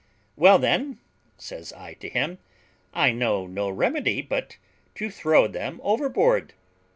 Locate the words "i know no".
2.91-3.69